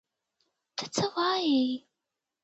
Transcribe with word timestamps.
ته 0.77 0.85
څه 0.95 1.05
وایې!؟ 1.13 1.65